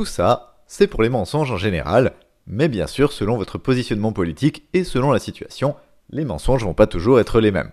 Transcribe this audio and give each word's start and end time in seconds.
Tout 0.00 0.06
ça, 0.06 0.56
c'est 0.66 0.86
pour 0.86 1.02
les 1.02 1.10
mensonges 1.10 1.52
en 1.52 1.58
général, 1.58 2.14
mais 2.46 2.68
bien 2.68 2.86
sûr, 2.86 3.12
selon 3.12 3.36
votre 3.36 3.58
positionnement 3.58 4.14
politique 4.14 4.66
et 4.72 4.82
selon 4.82 5.12
la 5.12 5.18
situation, 5.18 5.76
les 6.08 6.24
mensonges 6.24 6.64
vont 6.64 6.72
pas 6.72 6.86
toujours 6.86 7.20
être 7.20 7.38
les 7.38 7.50
mêmes. 7.50 7.70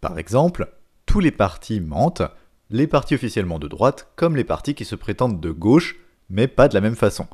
Par 0.00 0.18
exemple, 0.18 0.72
tous 1.06 1.20
les 1.20 1.30
partis 1.30 1.78
mentent, 1.78 2.24
les 2.68 2.88
partis 2.88 3.14
officiellement 3.14 3.60
de 3.60 3.68
droite 3.68 4.08
comme 4.16 4.34
les 4.34 4.42
partis 4.42 4.74
qui 4.74 4.84
se 4.84 4.96
prétendent 4.96 5.38
de 5.38 5.52
gauche, 5.52 5.94
mais 6.30 6.48
pas 6.48 6.66
de 6.66 6.74
la 6.74 6.80
même 6.80 6.96
façon. 6.96 7.28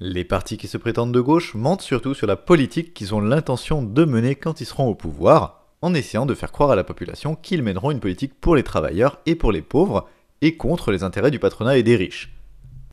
Les 0.00 0.24
partis 0.24 0.56
qui 0.56 0.66
se 0.66 0.78
prétendent 0.78 1.12
de 1.12 1.20
gauche 1.20 1.52
mentent 1.52 1.82
surtout 1.82 2.14
sur 2.14 2.26
la 2.26 2.36
politique 2.36 2.94
qu'ils 2.94 3.14
ont 3.14 3.20
l'intention 3.20 3.82
de 3.82 4.06
mener 4.06 4.36
quand 4.36 4.62
ils 4.62 4.66
seront 4.66 4.88
au 4.88 4.94
pouvoir, 4.94 5.66
en 5.82 5.92
essayant 5.92 6.24
de 6.24 6.34
faire 6.34 6.50
croire 6.50 6.70
à 6.70 6.76
la 6.76 6.84
population 6.84 7.34
qu'ils 7.34 7.62
mèneront 7.62 7.90
une 7.90 8.00
politique 8.00 8.40
pour 8.40 8.56
les 8.56 8.62
travailleurs 8.62 9.18
et 9.26 9.34
pour 9.34 9.52
les 9.52 9.60
pauvres, 9.60 10.08
et 10.40 10.56
contre 10.56 10.92
les 10.92 11.02
intérêts 11.02 11.30
du 11.30 11.38
patronat 11.38 11.76
et 11.76 11.82
des 11.82 11.96
riches. 11.96 12.34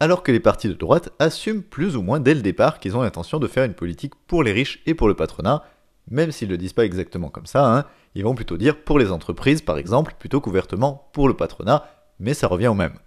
Alors 0.02 0.24
que 0.24 0.32
les 0.32 0.40
partis 0.40 0.68
de 0.68 0.74
droite 0.74 1.12
assument 1.20 1.62
plus 1.62 1.96
ou 1.96 2.02
moins 2.02 2.20
dès 2.20 2.34
le 2.34 2.42
départ 2.42 2.80
qu'ils 2.80 2.98
ont 2.98 3.04
l'intention 3.04 3.38
de 3.38 3.48
faire 3.48 3.66
une 3.66 3.76
politique 3.76 4.16
pour 4.26 4.42
les 4.42 4.52
riches 4.52 4.82
et 4.88 4.96
pour 4.96 5.08
le 5.08 5.14
patronat, 5.14 5.64
même 6.10 6.32
s'ils 6.32 6.48
ne 6.48 6.54
le 6.54 6.58
disent 6.58 6.74
pas 6.74 6.86
exactement 6.86 7.30
comme 7.30 7.46
ça, 7.46 7.72
hein, 7.72 7.86
ils 8.16 8.24
vont 8.24 8.34
plutôt 8.34 8.58
dire 8.58 8.84
pour 8.84 8.98
les 8.98 9.12
entreprises 9.12 9.62
par 9.62 9.78
exemple, 9.78 10.16
plutôt 10.18 10.42
qu'ouvertement 10.42 11.08
pour 11.14 11.28
le 11.28 11.36
patronat, 11.36 11.86
mais 12.20 12.34
ça 12.34 12.48
revient 12.48 12.70
au 12.70 12.74
même. 12.74 12.98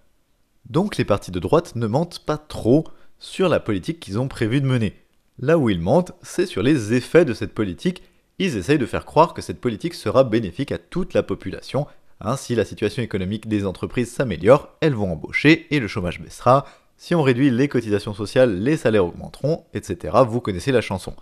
Donc 0.71 0.97
les 0.97 1.05
partis 1.05 1.33
de 1.33 1.41
droite 1.41 1.75
ne 1.75 1.89
mentent 1.89 2.21
pas 2.21 2.39
trop 2.39 2.85
sur 3.19 3.49
la 3.49 3.59
politique 3.59 3.99
qu'ils 3.99 4.21
ont 4.21 4.29
prévu 4.29 4.61
de 4.61 4.67
mener. 4.67 4.95
Là 5.41 5.59
où 5.59 5.71
ils 5.71 5.81
mentent, 5.81 6.13
c'est 6.23 6.47
sur 6.47 6.63
les 6.63 6.95
effets 6.95 7.25
de 7.25 7.35
cette 7.35 7.55
politique. 7.55 8.05
Ils 8.39 8.57
essayent 8.57 8.79
de 8.79 8.87
faire 8.87 9.05
croire 9.05 9.35
que 9.35 9.43
cette 9.43 9.61
politique 9.61 9.95
sera 9.95 10.23
bénéfique 10.23 10.71
à 10.71 10.79
toute 10.79 11.13
la 11.13 11.25
population. 11.25 11.89
Ainsi, 12.21 12.55
la 12.55 12.65
situation 12.65 13.03
économique 13.03 13.49
des 13.49 13.67
entreprises 13.67 14.13
s'améliore, 14.13 14.69
elles 14.81 14.95
vont 14.95 15.11
embaucher 15.11 15.67
et 15.75 15.81
le 15.81 15.89
chômage 15.89 16.21
baissera. 16.21 16.65
Si 16.97 17.15
on 17.15 17.23
réduit 17.23 17.51
les 17.51 17.69
cotisations 17.69 18.15
sociales, 18.15 18.61
les 18.61 18.77
salaires 18.77 19.07
augmenteront, 19.07 19.65
etc. 19.75 20.17
Vous 20.27 20.41
connaissez 20.41 20.73
la 20.73 20.81
chanson. 20.81 21.15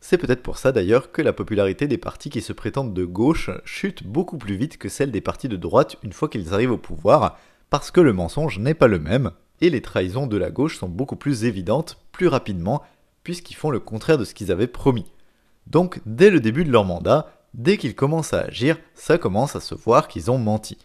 C'est 0.00 0.18
peut-être 0.18 0.42
pour 0.42 0.58
ça 0.58 0.72
d'ailleurs 0.72 1.12
que 1.12 1.22
la 1.22 1.32
popularité 1.32 1.86
des 1.86 1.98
partis 1.98 2.28
qui 2.28 2.40
se 2.40 2.52
prétendent 2.52 2.92
de 2.92 3.04
gauche 3.04 3.50
chute 3.64 4.04
beaucoup 4.04 4.36
plus 4.36 4.56
vite 4.56 4.76
que 4.76 4.88
celle 4.88 5.12
des 5.12 5.20
partis 5.20 5.48
de 5.48 5.56
droite 5.56 5.96
une 6.02 6.12
fois 6.12 6.28
qu'ils 6.28 6.52
arrivent 6.52 6.72
au 6.72 6.78
pouvoir, 6.78 7.38
parce 7.70 7.90
que 7.90 8.00
le 8.00 8.12
mensonge 8.12 8.58
n'est 8.58 8.74
pas 8.74 8.88
le 8.88 8.98
même, 8.98 9.30
et 9.60 9.70
les 9.70 9.80
trahisons 9.80 10.26
de 10.26 10.36
la 10.36 10.50
gauche 10.50 10.76
sont 10.76 10.88
beaucoup 10.88 11.16
plus 11.16 11.44
évidentes, 11.44 11.98
plus 12.10 12.26
rapidement, 12.26 12.82
puisqu'ils 13.22 13.54
font 13.54 13.70
le 13.70 13.78
contraire 13.78 14.18
de 14.18 14.24
ce 14.24 14.34
qu'ils 14.34 14.50
avaient 14.50 14.66
promis. 14.66 15.06
Donc 15.68 16.00
dès 16.04 16.30
le 16.30 16.40
début 16.40 16.64
de 16.64 16.72
leur 16.72 16.84
mandat, 16.84 17.32
dès 17.54 17.76
qu'ils 17.76 17.94
commencent 17.94 18.34
à 18.34 18.40
agir, 18.40 18.78
ça 18.94 19.18
commence 19.18 19.54
à 19.54 19.60
se 19.60 19.76
voir 19.76 20.08
qu'ils 20.08 20.30
ont 20.32 20.38
menti. 20.38 20.78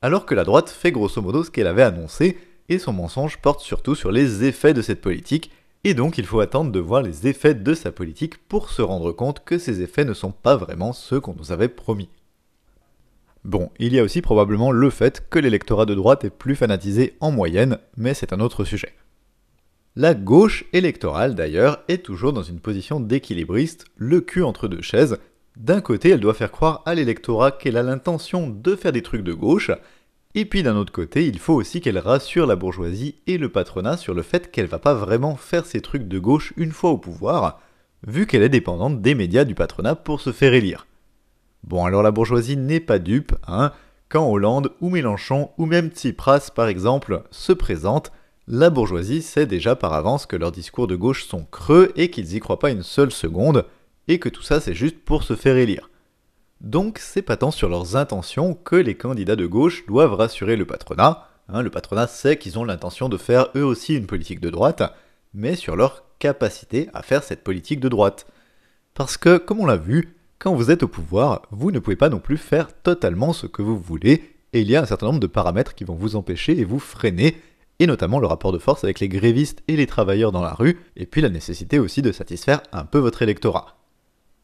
Alors 0.00 0.24
que 0.24 0.34
la 0.34 0.44
droite 0.44 0.70
fait 0.70 0.90
grosso 0.90 1.20
modo 1.20 1.44
ce 1.44 1.50
qu'elle 1.50 1.66
avait 1.66 1.82
annoncé, 1.82 2.38
et 2.68 2.78
son 2.78 2.92
mensonge 2.92 3.38
porte 3.38 3.60
surtout 3.60 3.94
sur 3.94 4.12
les 4.12 4.44
effets 4.44 4.74
de 4.74 4.82
cette 4.82 5.00
politique, 5.00 5.50
et 5.84 5.94
donc 5.94 6.18
il 6.18 6.26
faut 6.26 6.40
attendre 6.40 6.70
de 6.70 6.78
voir 6.78 7.02
les 7.02 7.26
effets 7.26 7.54
de 7.54 7.74
sa 7.74 7.90
politique 7.90 8.38
pour 8.48 8.70
se 8.70 8.82
rendre 8.82 9.12
compte 9.12 9.44
que 9.44 9.58
ces 9.58 9.82
effets 9.82 10.04
ne 10.04 10.14
sont 10.14 10.32
pas 10.32 10.56
vraiment 10.56 10.92
ceux 10.92 11.20
qu'on 11.20 11.34
nous 11.34 11.52
avait 11.52 11.68
promis. 11.68 12.08
Bon, 13.44 13.70
il 13.80 13.92
y 13.92 13.98
a 13.98 14.04
aussi 14.04 14.22
probablement 14.22 14.70
le 14.70 14.88
fait 14.88 15.28
que 15.28 15.40
l'électorat 15.40 15.86
de 15.86 15.94
droite 15.94 16.24
est 16.24 16.30
plus 16.30 16.54
fanatisé 16.54 17.16
en 17.18 17.32
moyenne, 17.32 17.78
mais 17.96 18.14
c'est 18.14 18.32
un 18.32 18.38
autre 18.38 18.64
sujet. 18.64 18.94
La 19.96 20.14
gauche 20.14 20.64
électorale 20.72 21.34
d'ailleurs 21.34 21.82
est 21.88 22.04
toujours 22.04 22.32
dans 22.32 22.44
une 22.44 22.60
position 22.60 23.00
d'équilibriste, 23.00 23.84
le 23.96 24.20
cul 24.20 24.44
entre 24.44 24.68
deux 24.68 24.80
chaises. 24.80 25.18
D'un 25.56 25.80
côté, 25.80 26.10
elle 26.10 26.20
doit 26.20 26.32
faire 26.32 26.52
croire 26.52 26.82
à 26.86 26.94
l'électorat 26.94 27.50
qu'elle 27.50 27.76
a 27.76 27.82
l'intention 27.82 28.48
de 28.48 28.76
faire 28.76 28.92
des 28.92 29.02
trucs 29.02 29.24
de 29.24 29.34
gauche, 29.34 29.72
et 30.34 30.44
puis 30.44 30.62
d'un 30.62 30.76
autre 30.76 30.92
côté, 30.92 31.26
il 31.26 31.38
faut 31.38 31.54
aussi 31.54 31.80
qu'elle 31.80 31.98
rassure 31.98 32.46
la 32.46 32.56
bourgeoisie 32.56 33.16
et 33.26 33.36
le 33.36 33.50
patronat 33.50 33.96
sur 33.96 34.14
le 34.14 34.22
fait 34.22 34.50
qu'elle 34.50 34.66
va 34.66 34.78
pas 34.78 34.94
vraiment 34.94 35.36
faire 35.36 35.66
ses 35.66 35.80
trucs 35.80 36.08
de 36.08 36.18
gauche 36.18 36.52
une 36.56 36.72
fois 36.72 36.90
au 36.90 36.98
pouvoir, 36.98 37.60
vu 38.06 38.26
qu'elle 38.26 38.42
est 38.42 38.48
dépendante 38.48 39.02
des 39.02 39.14
médias 39.14 39.44
du 39.44 39.54
patronat 39.54 39.94
pour 39.94 40.20
se 40.20 40.32
faire 40.32 40.54
élire. 40.54 40.86
Bon 41.64 41.84
alors 41.84 42.02
la 42.02 42.10
bourgeoisie 42.10 42.56
n'est 42.56 42.80
pas 42.80 42.98
dupe, 42.98 43.34
hein, 43.46 43.72
quand 44.08 44.28
Hollande 44.28 44.72
ou 44.80 44.90
Mélenchon 44.90 45.50
ou 45.58 45.66
même 45.66 45.90
Tsipras 45.90 46.50
par 46.54 46.68
exemple 46.68 47.22
se 47.30 47.52
présentent, 47.52 48.10
la 48.48 48.70
bourgeoisie 48.70 49.22
sait 49.22 49.46
déjà 49.46 49.76
par 49.76 49.92
avance 49.92 50.26
que 50.26 50.36
leurs 50.36 50.50
discours 50.50 50.86
de 50.86 50.96
gauche 50.96 51.24
sont 51.24 51.44
creux 51.44 51.92
et 51.94 52.10
qu'ils 52.10 52.34
y 52.34 52.40
croient 52.40 52.58
pas 52.58 52.70
une 52.70 52.82
seule 52.82 53.12
seconde, 53.12 53.66
et 54.08 54.18
que 54.18 54.28
tout 54.28 54.42
ça 54.42 54.60
c'est 54.60 54.74
juste 54.74 54.98
pour 54.98 55.22
se 55.22 55.36
faire 55.36 55.56
élire. 55.56 55.88
Donc 56.62 57.00
c'est 57.00 57.22
pas 57.22 57.36
tant 57.36 57.50
sur 57.50 57.68
leurs 57.68 57.96
intentions 57.96 58.54
que 58.54 58.76
les 58.76 58.94
candidats 58.94 59.34
de 59.34 59.46
gauche 59.46 59.84
doivent 59.86 60.14
rassurer 60.14 60.54
le 60.54 60.64
patronat. 60.64 61.26
Hein, 61.48 61.60
le 61.60 61.70
patronat 61.70 62.06
sait 62.06 62.36
qu'ils 62.38 62.56
ont 62.56 62.64
l'intention 62.64 63.08
de 63.08 63.16
faire 63.16 63.48
eux 63.56 63.64
aussi 63.64 63.96
une 63.96 64.06
politique 64.06 64.38
de 64.40 64.48
droite, 64.48 64.84
mais 65.34 65.56
sur 65.56 65.74
leur 65.74 66.04
capacité 66.20 66.88
à 66.94 67.02
faire 67.02 67.24
cette 67.24 67.42
politique 67.42 67.80
de 67.80 67.88
droite. 67.88 68.26
Parce 68.94 69.16
que, 69.16 69.38
comme 69.38 69.58
on 69.58 69.66
l'a 69.66 69.76
vu, 69.76 70.14
quand 70.38 70.54
vous 70.54 70.70
êtes 70.70 70.84
au 70.84 70.88
pouvoir, 70.88 71.42
vous 71.50 71.72
ne 71.72 71.80
pouvez 71.80 71.96
pas 71.96 72.08
non 72.08 72.20
plus 72.20 72.36
faire 72.36 72.68
totalement 72.82 73.32
ce 73.32 73.48
que 73.48 73.62
vous 73.62 73.76
voulez, 73.76 74.36
et 74.52 74.60
il 74.60 74.70
y 74.70 74.76
a 74.76 74.82
un 74.82 74.86
certain 74.86 75.06
nombre 75.06 75.18
de 75.18 75.26
paramètres 75.26 75.74
qui 75.74 75.82
vont 75.82 75.96
vous 75.96 76.14
empêcher 76.14 76.56
et 76.56 76.64
vous 76.64 76.78
freiner, 76.78 77.38
et 77.80 77.88
notamment 77.88 78.20
le 78.20 78.28
rapport 78.28 78.52
de 78.52 78.58
force 78.58 78.84
avec 78.84 79.00
les 79.00 79.08
grévistes 79.08 79.64
et 79.66 79.76
les 79.76 79.88
travailleurs 79.88 80.30
dans 80.30 80.42
la 80.42 80.54
rue, 80.54 80.78
et 80.94 81.06
puis 81.06 81.22
la 81.22 81.28
nécessité 81.28 81.80
aussi 81.80 82.02
de 82.02 82.12
satisfaire 82.12 82.62
un 82.70 82.84
peu 82.84 82.98
votre 82.98 83.22
électorat. 83.22 83.81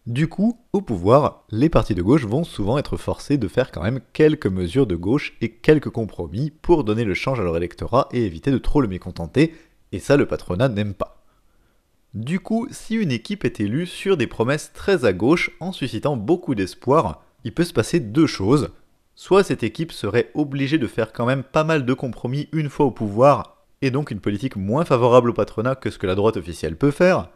Du 0.08 0.26
coup, 0.26 0.58
au 0.72 0.80
pouvoir, 0.80 1.44
les 1.50 1.69
partis 1.69 1.94
de 1.94 2.00
gauche 2.00 2.24
vont 2.24 2.42
souvent 2.42 2.78
être 2.78 2.96
forcés 2.96 3.36
de 3.36 3.46
faire 3.46 3.70
quand 3.70 3.82
même 3.82 4.00
quelques 4.14 4.46
mesures 4.46 4.86
de 4.86 4.96
gauche 4.96 5.34
et 5.42 5.50
quelques 5.50 5.91
compromis 5.91 6.50
pour 6.50 6.82
donner 6.82 7.04
le 7.04 7.12
change 7.12 7.41
à 7.41 7.42
leur 7.42 7.58
électorat 7.58 8.08
et 8.10 8.24
éviter 8.24 8.50
de 8.50 8.56
trop 8.56 8.80
le 8.80 8.88
mécontenter, 8.88 9.52
et 9.92 9.98
ça 9.98 10.16
le 10.16 10.24
patronat 10.24 10.70
n'aime 10.70 10.94
pas. 10.94 11.22
Du 12.14 12.41
coup, 12.41 12.68
si 12.70 12.94
une 12.94 13.12
équipe 13.12 13.44
est 13.44 13.60
élue 13.60 13.84
sur 13.84 14.16
des 14.16 14.26
promesses 14.26 14.72
très 14.72 15.04
à 15.04 15.12
gauche 15.12 15.50
en 15.60 15.72
suscitant 15.72 16.16
beaucoup 16.16 16.54
d'espoir, 16.54 17.22
il 17.44 17.52
peut 17.52 17.64
se 17.64 17.74
passer 17.74 18.00
deux 18.00 18.26
choses. 18.26 18.70
Soit 19.14 19.44
cette 19.44 19.62
équipe 19.62 19.92
serait 19.92 20.30
obligée 20.32 20.78
de 20.78 20.86
faire 20.86 21.12
quand 21.12 21.26
même 21.26 21.42
pas 21.42 21.64
mal 21.64 21.84
de 21.84 21.92
compromis 21.92 22.48
une 22.52 22.70
fois 22.70 22.86
au 22.86 22.92
pouvoir, 22.92 23.58
et 23.82 23.91
donc 23.91 24.10
une 24.10 24.20
politique 24.20 24.56
moins 24.56 24.86
favorable 24.86 25.28
au 25.28 25.34
patronat 25.34 25.74
que 25.74 25.91
ce 25.91 25.98
que 25.98 26.06
la 26.06 26.14
droite 26.14 26.38
officielle 26.38 26.78
peut 26.78 26.92
faire, 26.92 27.28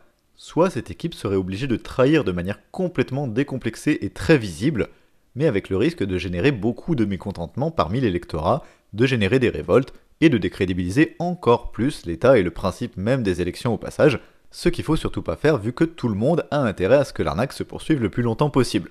soit 0.42 0.70
cette 0.70 0.90
équipe 0.90 1.14
serait 1.14 1.36
obligée 1.36 1.68
de 1.68 1.76
trahir 1.76 2.24
de 2.24 2.32
manière 2.32 2.58
complètement 2.72 3.28
décomplexée 3.28 3.98
et 4.00 4.10
très 4.10 4.36
visible, 4.36 4.88
mais 5.36 5.46
avec 5.46 5.68
le 5.68 5.76
risque 5.76 6.02
de 6.02 6.18
générer 6.18 6.50
beaucoup 6.50 6.96
de 6.96 7.04
mécontentement 7.04 7.70
parmi 7.70 8.00
l'électorat, 8.00 8.64
de 8.92 9.06
générer 9.06 9.38
des 9.38 9.50
révoltes 9.50 9.94
et 10.20 10.30
de 10.30 10.38
décrédibiliser 10.38 11.14
encore 11.20 11.70
plus 11.70 12.06
l'État 12.06 12.38
et 12.38 12.42
le 12.42 12.50
principe 12.50 12.96
même 12.96 13.22
des 13.22 13.40
élections 13.40 13.72
au 13.72 13.78
passage, 13.78 14.18
ce 14.50 14.68
qu'il 14.68 14.82
faut 14.82 14.96
surtout 14.96 15.22
pas 15.22 15.36
faire 15.36 15.58
vu 15.58 15.72
que 15.72 15.84
tout 15.84 16.08
le 16.08 16.16
monde 16.16 16.44
a 16.50 16.58
intérêt 16.58 16.96
à 16.96 17.04
ce 17.04 17.12
que 17.12 17.22
l'arnaque 17.22 17.52
se 17.52 17.62
poursuive 17.62 18.02
le 18.02 18.10
plus 18.10 18.24
longtemps 18.24 18.50
possible. 18.50 18.90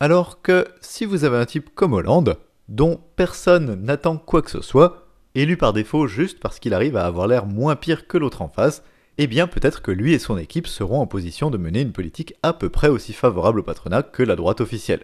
Alors 0.00 0.42
que 0.42 0.66
si 0.80 1.04
vous 1.04 1.22
avez 1.22 1.36
un 1.36 1.46
type 1.46 1.70
comme 1.72 1.92
Hollande, 1.92 2.36
dont 2.68 3.00
personne 3.14 3.76
n'attend 3.76 4.16
quoi 4.16 4.42
que 4.42 4.50
ce 4.50 4.60
soit, 4.60 5.06
élu 5.36 5.56
par 5.56 5.72
défaut 5.72 6.08
juste 6.08 6.40
parce 6.40 6.58
qu'il 6.58 6.74
arrive 6.74 6.96
à 6.96 7.06
avoir 7.06 7.28
l'air 7.28 7.46
moins 7.46 7.76
pire 7.76 8.08
que 8.08 8.18
l'autre 8.18 8.42
en 8.42 8.48
face, 8.48 8.82
eh 9.22 9.26
bien 9.26 9.46
peut-être 9.46 9.82
que 9.82 9.90
lui 9.90 10.14
et 10.14 10.18
son 10.18 10.38
équipe 10.38 10.66
seront 10.66 10.98
en 10.98 11.06
position 11.06 11.50
de 11.50 11.58
mener 11.58 11.82
une 11.82 11.92
politique 11.92 12.32
à 12.42 12.54
peu 12.54 12.70
près 12.70 12.88
aussi 12.88 13.12
favorable 13.12 13.60
au 13.60 13.62
patronat 13.62 14.02
que 14.02 14.22
la 14.22 14.34
droite 14.34 14.62
officielle. 14.62 15.02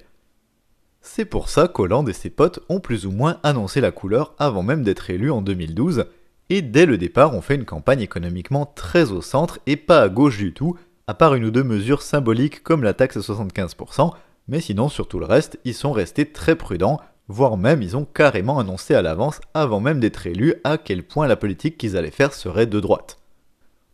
C'est 1.03 1.27
pour 1.27 1.51
ça 1.51 1.69
qu'Hollande 1.69 2.09
et 2.09 2.15
ses 2.15 2.31
potes 2.31 2.61
ont 2.71 2.81
plus 2.81 3.05
ou 3.05 3.11
moins 3.11 3.39
annoncé 3.43 3.83
la 3.83 3.91
couleur 3.91 4.35
avant 4.39 4.63
même 4.63 4.83
d'être 4.83 5.11
élus 5.11 5.31
en 5.31 5.43
2012, 5.43 6.07
et 6.49 6.63
dès 6.63 6.87
le 6.87 6.97
départ 6.97 7.35
ont 7.35 7.43
fait 7.43 7.57
une 7.57 7.67
campagne 7.67 8.01
économiquement 8.01 8.65
très 8.65 9.13
au 9.13 9.21
centre 9.21 9.59
et 9.67 9.77
pas 9.77 10.01
à 10.01 10.09
gauche 10.09 10.39
du 10.39 10.55
tout, 10.55 10.79
à 11.07 11.13
part 11.13 11.35
une 11.35 11.45
ou 11.45 11.51
deux 11.51 11.63
mesures 11.63 12.01
symboliques 12.01 12.63
comme 12.63 12.85
la 12.85 12.95
taxe 12.95 13.19
à 13.19 13.21
75%, 13.21 14.13
mais 14.49 14.63
sinon 14.63 14.89
sur 14.89 15.09
tout 15.09 15.19
le 15.19 15.27
reste, 15.27 15.61
ils 15.67 15.75
sont 15.75 15.93
restés 15.93 16.33
très 16.33 16.57
prudents, 16.57 17.03
voire 17.29 17.59
même 17.59 17.83
ils 17.83 17.99
ont 17.99 18.07
carrément 18.07 18.61
annoncé 18.61 18.95
à 18.95 19.03
l'avance, 19.03 19.43
avant 19.53 19.81
même 19.81 20.01
d'être 20.01 20.27
élus, 20.27 20.55
à 20.65 20.79
quel 20.79 21.03
point 21.03 21.27
la 21.27 21.37
politique 21.37 21.77
qu'ils 21.77 21.99
allaient 21.99 22.11
faire 22.11 22.33
serait 22.33 22.65
de 22.65 22.81
droite 22.81 23.19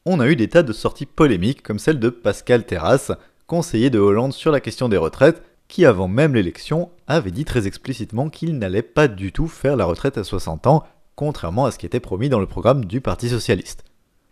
on 0.05 0.21
a 0.21 0.29
eu 0.29 0.37
des 0.37 0.49
tas 0.49 0.63
de 0.63 0.73
sorties 0.73 1.07
polémiques 1.07 1.63
comme 1.63 1.79
celle 1.79 2.01
de 2.01 2.11
Pascal 2.11 2.65
Terrasse, 2.65 3.13
conseiller 3.47 3.91
de 3.91 3.99
Hollande 3.99 4.33
sur 4.33 4.51
la 4.51 4.61
question 4.61 4.89
des 4.89 4.97
retraites, 4.97 5.43
qui 5.69 5.87
avant 5.87 6.09
même 6.09 6.35
l'élection 6.35 6.91
avait 7.07 7.31
dit 7.31 7.45
très 7.45 7.67
explicitement 7.67 8.29
qu'il 8.29 8.59
n'allait 8.59 8.83
pas 8.83 9.09
du 9.09 9.33
tout 9.33 9.47
faire 9.47 9.77
la 9.77 9.85
retraite 9.85 10.19
à 10.19 10.25
60 10.25 10.67
ans, 10.67 10.85
contrairement 11.15 11.67
à 11.67 11.71
ce 11.71 11.79
qui 11.79 11.87
était 11.87 12.01
promis 12.01 12.29
dans 12.29 12.41
le 12.41 12.47
programme 12.47 12.85
du 12.85 13.01
Parti 13.01 13.29
socialiste. 13.29 13.85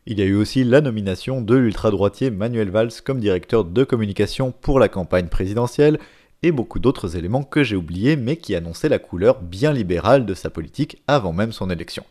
Il 0.07 0.19
y 0.19 0.23
a 0.23 0.27
eu 0.27 0.35
aussi 0.35 0.65
la 0.65 0.81
nomination 0.81 1.41
de 1.41 1.55
l'ultra-droitier 1.55 2.31
Manuel 2.31 2.71
Valls 2.71 2.91
comme 3.05 3.21
directeur 3.21 3.65
de 3.65 3.85
communication 3.85 4.53
pour 4.53 4.81
la 4.81 4.89
campagne 4.89 5.29
présidentielle, 5.29 5.99
et 6.43 6.53
beaucoup 6.53 6.79
d'autres 6.79 7.17
éléments 7.17 7.43
que 7.43 7.63
j'ai 7.63 7.77
oubliés 7.77 8.17
mais 8.17 8.37
qui 8.37 8.55
annonçaient 8.55 8.89
la 8.89 8.99
couleur 8.99 9.41
bien 9.41 9.73
libérale 9.73 10.25
de 10.25 10.35
sa 10.35 10.51
politique 10.51 11.03
avant 11.07 11.33
même 11.33 11.53
son 11.53 11.71
élection. 11.71 12.05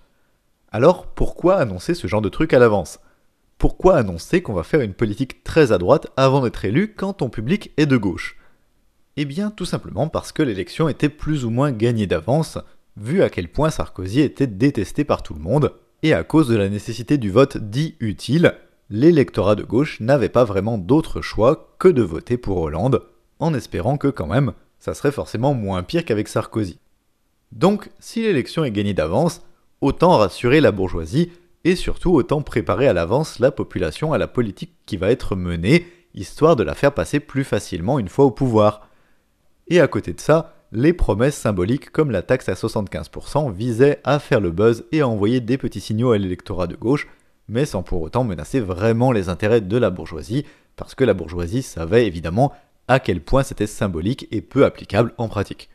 Alors 0.72 1.08
pourquoi 1.08 1.56
annoncer 1.56 1.96
ce 1.96 2.08
genre 2.08 2.22
de 2.22 2.30
truc 2.30 2.54
à 2.54 2.60
l'avance? 2.60 3.00
Pourquoi 3.60 3.98
annoncer 3.98 4.42
qu'on 4.42 4.54
va 4.54 4.64
faire 4.64 4.80
une 4.80 4.94
politique 4.94 5.44
très 5.44 5.74
à 5.74 5.78
droite 5.78 6.08
avant 6.16 6.42
d'être 6.42 6.64
élu 6.64 6.94
quand 6.96 7.12
ton 7.12 7.30
public 7.30 7.72
est 7.76 7.86
de 7.86 7.98
gauche? 7.98 8.38
Eh 9.18 9.26
bien 9.26 9.52
tout 9.52 9.66
simplement 9.66 10.08
parce 10.08 10.32
que 10.32 10.42
l'élection 10.42 10.88
était 10.88 11.10
plus 11.10 11.44
ou 11.44 11.50
moins 11.50 11.74
gagnée 11.74 12.08
d'avance, 12.08 12.58
vu 12.96 13.22
à 13.22 13.30
quel 13.30 13.50
point 13.50 13.70
Sarkozy 13.70 14.22
était 14.22 14.48
détesté 14.48 15.04
par 15.04 15.24
tout 15.24 15.34
le 15.34 15.42
monde, 15.42 15.74
et 16.04 16.14
à 16.14 16.24
cause 16.24 16.48
de 16.48 16.56
la 16.56 16.70
nécessité 16.70 17.18
du 17.18 17.30
vote 17.32 17.58
dit 17.58 17.96
utile, 18.00 18.56
l'électorat 18.90 19.56
de 19.56 19.64
gauche 19.64 20.00
n'avait 20.00 20.30
pas 20.30 20.46
vraiment 20.46 20.78
d'autre 20.78 21.20
choix 21.20 21.76
que 21.80 21.90
de 21.90 22.02
voter 22.02 22.38
pour 22.38 22.60
Hollande, 22.60 23.02
en 23.40 23.54
espérant 23.54 23.98
que 23.98 24.08
quand 24.08 24.28
même, 24.28 24.54
ça 24.80 24.94
serait 24.94 25.12
forcément 25.12 25.54
moins 25.54 25.84
pire 25.84 26.06
qu'avec 26.06 26.30
Sarkozy. 26.30 26.80
Donc, 27.52 27.90
si 28.00 28.22
l'élection 28.22 28.64
est 28.64 28.72
gagnée 28.72 28.94
d'avance, 28.94 29.42
autant 29.82 30.16
rassurer 30.16 30.62
la 30.62 30.72
bourgeoisie 30.72 31.34
et 31.64 31.76
surtout 31.76 32.12
autant 32.12 32.42
préparer 32.42 32.88
à 32.88 32.94
l'avance 32.94 33.40
la 33.40 33.52
population 33.52 34.14
à 34.14 34.18
la 34.18 34.28
politique 34.28 34.76
qui 34.86 34.98
va 34.98 35.12
être 35.12 35.36
menée, 35.36 35.86
histoire 36.14 36.56
de 36.56 36.64
la 36.64 36.76
faire 36.76 36.94
passer 36.94 37.20
plus 37.20 37.44
facilement 37.44 38.00
une 38.00 38.08
fois 38.08 38.26
au 38.26 38.32
pouvoir. 38.32 38.88
Et 39.68 39.80
à 39.80 39.88
côté 39.88 40.14
de 40.14 40.20
ça, 40.20 40.56
les 40.72 40.94
promesses 40.94 41.36
symboliques 41.36 41.92
comme 41.92 42.12
la 42.12 42.22
taxe 42.22 42.50
à 42.50 42.54
75% 42.54 43.52
visaient 43.52 44.00
à 44.04 44.20
faire 44.20 44.40
le 44.40 44.52
buzz 44.52 44.86
et 44.92 45.02
à 45.02 45.08
envoyer 45.08 45.42
des 45.42 45.58
petits 45.58 45.82
signaux 45.82 46.12
à 46.12 46.18
l'électorat 46.18 46.68
de 46.68 46.76
gauche, 46.76 47.08
mais 47.48 47.66
sans 47.66 47.84
pour 47.84 48.02
autant 48.02 48.24
menacer 48.24 48.60
vraiment 48.60 49.12
les 49.12 49.30
intérêts 49.30 49.62
de 49.62 49.78
la 49.78 49.90
bourgeoisie, 49.90 50.46
parce 50.76 50.96
que 50.96 51.04
la 51.04 51.14
bourgeoisie 51.14 51.64
savait 51.64 52.06
évidemment 52.06 52.54
à 52.88 53.00
quel 53.00 53.22
point 53.22 53.44
c'était 53.44 53.68
symbolique 53.68 54.28
et 54.32 54.42
peu 54.42 54.66
applicable 54.66 55.14
en 55.18 55.28
pratique. 55.28 55.70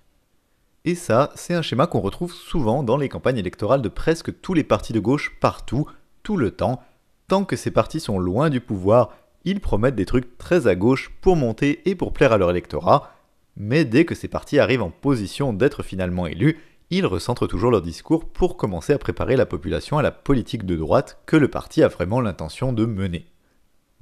Et 0.87 0.95
ça, 0.95 1.31
c'est 1.35 1.55
un 1.55 1.63
schéma 1.63 1.87
qu'on 1.87 2.01
retrouve 2.01 2.35
souvent 2.35 2.83
dans 2.83 2.99
les 2.99 3.09
campagnes 3.09 3.39
électorales 3.39 3.81
de 3.81 3.89
presque 3.89 4.41
tous 4.43 4.53
les 4.53 4.65
partis 4.65 4.93
de 4.93 5.01
gauche 5.01 5.35
partout, 5.41 5.87
tout 6.23 6.37
le 6.37 6.51
temps. 6.51 6.83
Tant 7.27 7.45
que 7.45 7.57
ces 7.57 7.71
partis 7.71 8.01
sont 8.01 8.19
loin 8.19 8.51
du 8.51 8.61
pouvoir, 8.61 9.17
ils 9.45 9.61
promettent 9.61 9.97
des 9.97 10.05
trucs 10.05 10.37
très 10.37 10.67
à 10.67 10.75
gauche 10.75 11.11
pour 11.23 11.37
monter 11.37 11.89
et 11.89 11.95
pour 11.95 12.13
plaire 12.13 12.33
à 12.33 12.39
leur 12.39 12.51
électorat, 12.51 13.15
mais 13.57 13.87
dès 13.87 14.05
que 14.05 14.15
ces 14.15 14.29
partis 14.29 14.59
arrivent 14.59 14.83
en 14.83 14.91
position 14.91 15.55
d'être 15.55 15.83
finalement 15.83 16.27
élus, 16.27 16.61
ils 16.91 17.07
recentrent 17.07 17.47
toujours 17.47 17.71
leur 17.71 17.81
discours 17.81 18.29
pour 18.29 18.59
commencer 18.59 18.93
à 18.93 18.99
préparer 18.99 19.37
la 19.37 19.47
population 19.47 19.97
à 19.97 20.03
la 20.03 20.11
politique 20.11 20.67
de 20.67 20.77
droite 20.77 21.19
que 21.25 21.37
le 21.37 21.49
parti 21.49 21.83
a 21.83 21.89
vraiment 21.89 22.21
l'intention 22.21 22.75
de 22.75 22.85
mener. 22.85 23.27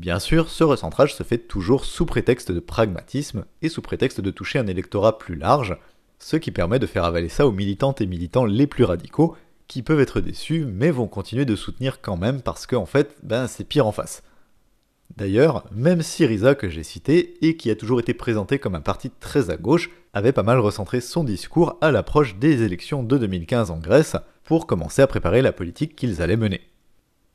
Bien 0.01 0.19
sûr, 0.19 0.49
ce 0.49 0.65
recentrage 0.65 1.15
se 1.15 1.23
fait 1.23 1.39
toujours 1.39 1.85
sous 1.85 2.07
prétexte 2.07 2.51
de 2.51 2.59
pragmatisme 2.59 3.45
et 3.61 3.69
sous 3.69 3.83
prétexte 3.83 4.21
de 4.21 4.31
toucher 4.33 4.59
un 4.59 4.67
électorat 4.67 5.19
plus 5.19 5.37
large, 5.37 5.79
ce 6.23 6.37
qui 6.37 6.53
permet 6.53 6.79
de 6.79 6.87
faire 6.87 7.05
avaler 7.05 7.29
ça 7.29 7.47
aux 7.49 7.53
militantes 7.53 8.01
et 8.01 8.07
militants 8.07 8.45
les 8.45 8.69
plus 8.69 8.85
radicaux, 8.85 9.37
qui 9.67 9.83
peuvent 9.83 10.01
être 10.01 10.21
déçus 10.21 10.65
mais 10.65 10.93
vont 10.93 11.09
continuer 11.09 11.45
de 11.45 11.57
soutenir 11.57 12.01
quand 12.01 12.17
même 12.17 12.43
parce 12.43 12.67
qu'en 12.67 12.83
en 12.83 12.87
fait, 12.87 13.17
ben 13.25 13.49
c'est 13.49 13.65
pire 13.65 13.89
en 13.89 13.93
face. 13.93 14.23
D'ailleurs, 15.17 15.65
même 15.73 16.01
Syriza 16.01 16.55
que 16.55 16.69
j'ai 16.69 16.85
cité, 16.85 17.35
et 17.43 17.57
qui 17.57 17.71
a 17.71 17.77
toujours 17.77 17.99
été 17.99 18.15
présenté 18.15 18.59
comme 18.59 18.77
un 18.77 18.81
parti 18.81 19.11
très 19.11 19.51
à 19.51 19.57
gauche, 19.57 19.91
avait 20.15 20.33
pas 20.33 20.45
mal 20.45 20.61
recentré 20.61 21.01
son 21.01 21.25
discours 21.25 21.77
à 21.81 21.91
l'approche 21.91 22.37
des 22.37 22.63
élections 22.63 23.03
de 23.03 23.19
2015 23.19 23.71
en 23.73 23.79
Grèce, 23.79 24.17
pour 24.45 24.67
commencer 24.67 25.03
à 25.03 25.07
préparer 25.07 25.43
la 25.43 25.53
politique 25.53 25.97
qu'ils 25.97 26.23
allaient 26.23 26.37
mener. 26.37 26.61